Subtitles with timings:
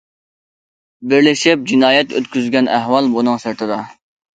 [1.11, 3.85] بىرلىشىپ جىنايەت ئۆتكۈزگەن ئەھۋال بۇنىڭ سىرتىدا.